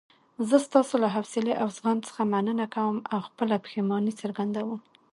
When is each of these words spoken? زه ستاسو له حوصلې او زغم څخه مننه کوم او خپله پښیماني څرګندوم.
زه 0.47 0.57
ستاسو 0.67 0.93
له 1.03 1.07
حوصلې 1.15 1.53
او 1.61 1.67
زغم 1.77 1.97
څخه 2.07 2.21
مننه 2.33 2.65
کوم 2.75 2.95
او 3.13 3.19
خپله 3.27 3.55
پښیماني 3.65 4.13
څرګندوم. 4.21 4.79